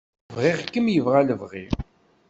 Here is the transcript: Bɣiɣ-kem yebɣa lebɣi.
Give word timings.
Bɣiɣ-kem 0.35 0.85
yebɣa 0.89 1.21
lebɣi. 1.27 1.65